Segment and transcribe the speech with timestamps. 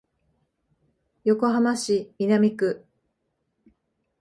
[1.25, 2.83] 横浜市南区